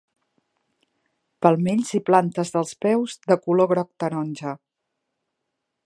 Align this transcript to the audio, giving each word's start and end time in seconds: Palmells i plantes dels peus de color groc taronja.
Palmells 1.45 1.91
i 1.99 2.01
plantes 2.07 2.53
dels 2.55 2.73
peus 2.87 3.19
de 3.33 3.39
color 3.45 3.71
groc 3.75 3.93
taronja. 4.05 4.57